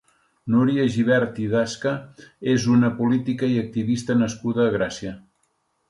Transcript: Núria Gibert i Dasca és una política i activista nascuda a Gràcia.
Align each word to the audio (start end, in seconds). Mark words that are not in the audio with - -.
Núria 0.53 0.85
Gibert 0.95 1.37
i 1.43 1.45
Dasca 1.51 1.93
és 2.55 2.67
una 2.79 2.91
política 3.03 3.53
i 3.59 3.63
activista 3.69 4.21
nascuda 4.27 4.69
a 4.69 4.77
Gràcia. 4.81 5.19